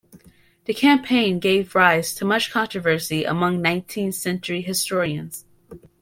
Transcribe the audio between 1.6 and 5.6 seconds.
rise to much controversy among nineteenth-century historians.